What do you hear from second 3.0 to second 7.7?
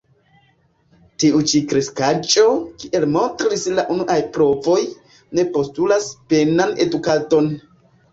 montris la unuaj provoj, ne postulas penan edukadon.